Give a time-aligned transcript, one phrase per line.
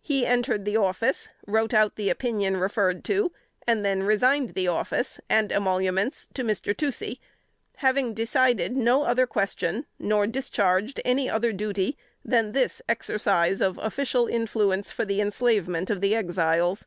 [0.00, 3.30] He entered the office, wrote out the opinion referred to,
[3.68, 6.76] and then resigned the office and emoluments to Mr.
[6.76, 7.20] Toucey;
[7.76, 14.26] having decided no other question, nor discharged any other duty, than this exercise of official
[14.26, 16.84] influence for the enslavement of the Exiles.